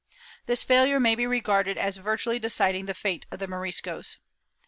^ 0.13 0.13
This 0.47 0.63
failure 0.63 0.99
may 0.99 1.13
be 1.13 1.27
regarded 1.27 1.77
as 1.77 1.97
virtually 1.97 2.39
deciding 2.39 2.87
the 2.87 2.95
fate 2.95 3.27
of 3.29 3.37
the 3.37 3.47
Moriscos. 3.47 4.17